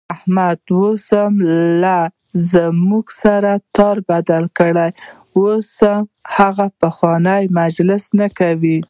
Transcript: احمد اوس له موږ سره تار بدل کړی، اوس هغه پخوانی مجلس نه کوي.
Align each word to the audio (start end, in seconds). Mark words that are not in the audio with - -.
احمد 0.15 0.57
اوس 0.71 1.05
له 1.81 1.97
موږ 2.89 3.05
سره 3.23 3.51
تار 3.75 3.97
بدل 4.11 4.43
کړی، 4.57 4.89
اوس 5.39 5.71
هغه 6.37 6.65
پخوانی 6.81 7.43
مجلس 7.59 8.03
نه 8.19 8.27
کوي. 8.39 8.77